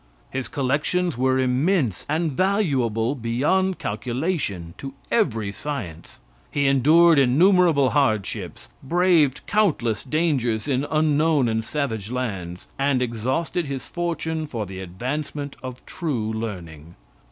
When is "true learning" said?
15.85-16.95